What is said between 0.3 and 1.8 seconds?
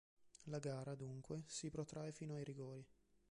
La gara, dunque, si